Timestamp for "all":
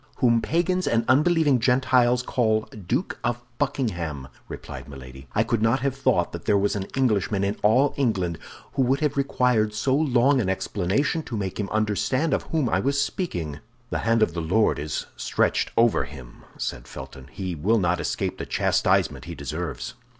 7.61-7.93